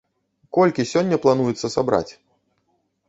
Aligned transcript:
Колькі 0.57 0.85
сёння 0.93 1.19
плануецца 1.25 1.67
сабраць? 1.75 2.11